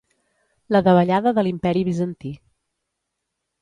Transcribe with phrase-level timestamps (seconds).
[0.75, 2.35] La davallada de l'imperi Bizantí.